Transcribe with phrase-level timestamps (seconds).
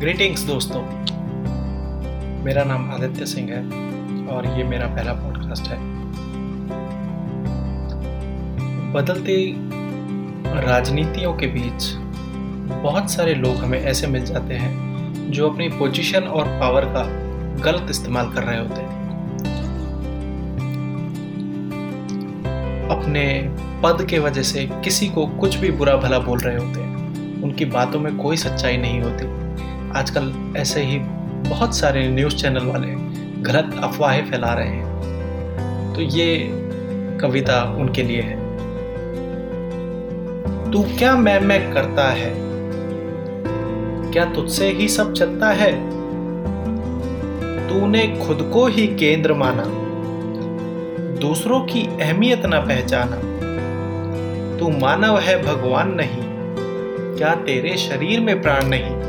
[0.00, 0.82] Greetings दोस्तों।
[2.44, 3.58] मेरा नाम आदित्य सिंह है
[4.26, 5.76] और ये मेरा पहला पॉडकास्ट है।
[8.92, 9.54] बदलती
[10.66, 11.88] राजनीतियों के बीच
[12.82, 17.04] बहुत सारे लोग हमें ऐसे मिल जाते हैं जो अपनी पोजीशन और पावर का
[17.62, 18.88] गलत इस्तेमाल कर रहे होते हैं।
[22.90, 27.42] अपने पद के वजह से किसी को कुछ भी बुरा भला बोल रहे होते हैं,
[27.42, 29.49] उनकी बातों में कोई सच्चाई नहीं होती।
[29.96, 30.98] आजकल ऐसे ही
[31.50, 32.88] बहुत सारे न्यूज़ चैनल वाले
[33.42, 34.90] गलत अफवाहें फैला रहे हैं।
[35.94, 36.48] तो ये
[37.20, 38.50] कविता उनके लिए है।
[40.70, 42.34] तू क्या मैं मैं करता है?
[44.12, 45.72] क्या तुझसे ही सब चलता है?
[47.68, 49.64] तूने खुद को ही केंद्र माना।
[51.20, 53.16] दूसरों की अहमियत ना पहचाना।
[54.58, 56.30] तू मानव है भगवान नहीं।
[57.16, 58.99] क्या तेरे शरीर में प्राण नहीं?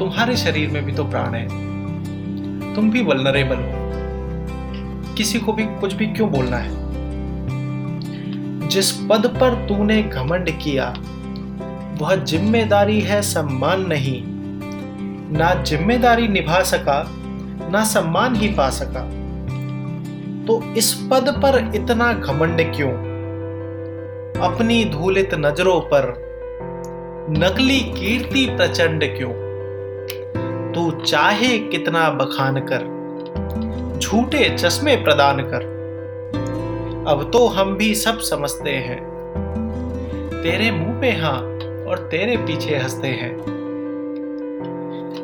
[0.00, 1.48] तुम्हारे शरीर में भी तो प्राण है।
[2.74, 3.80] तुम भी वलनरेबल हो।
[5.14, 6.70] किसी को भी कुछ भी क्यों बोलना है?
[8.68, 10.94] जिस पद पर तूने घमंड किया,
[11.98, 14.22] वह ज़िम्मेदारी है सम्मान नहीं।
[15.38, 17.10] ना ज़िम्मेदारी निभा सका,
[17.70, 19.02] ना सम्मान ही पा सका।
[20.46, 22.90] तो इस पद पर इतना घमंड क्यों?
[24.40, 26.14] अपनी धूलित नज़रों पर
[27.38, 29.49] नकली कीर्ति प्रचंड क्यों?
[30.74, 35.68] तू चाहे कितना बखान कर, झूठे चश्मे प्रदान कर।
[37.08, 39.00] अब तो हम भी सब समझते हैं।
[40.42, 41.38] तेरे मुँह पे हाँ
[41.86, 43.32] और तेरे पीछे हँसते हैं।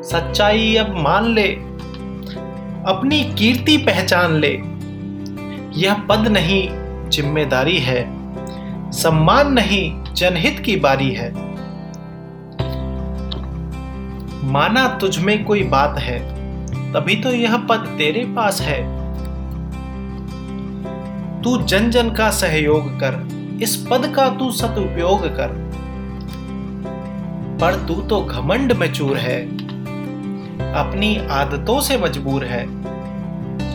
[0.02, 1.48] सच्चाई अब मान ले,
[2.86, 4.52] अपनी कीर्ति पहचान ले।
[5.80, 6.68] यह पद नहीं,
[7.10, 8.04] ज़िम्मेदारी है।
[8.92, 11.30] सम्मान नहीं, जनहित की बारी है।
[14.46, 16.18] माना तुझ में कोई बात है,
[16.92, 18.80] तभी तो यह पद तेरे पास है।
[21.42, 23.16] तू जन जन का सहयोग कर,
[23.62, 25.48] इस पद का तू सदुपयोग कर।
[27.60, 29.40] पर तू तो घमंड में चूर है,
[30.74, 32.64] अपनी आदतों से मजबूर है।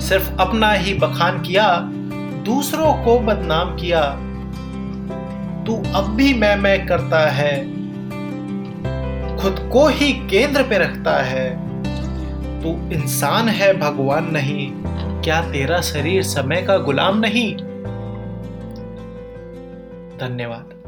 [0.02, 1.68] सिर्फ़ अपना ही बखान किया,
[2.46, 4.02] दूसरों को बदनाम किया।
[5.66, 7.81] तू अब भी मैं मैं करता है
[9.42, 11.72] खुद को ही केंद्र पे रखता है।
[12.62, 14.72] तू इंसान है, भगवान नहीं।
[15.22, 17.58] क्या तेरा शरीर समय का गुलाम नहीं?
[20.18, 20.81] धन्यवाद।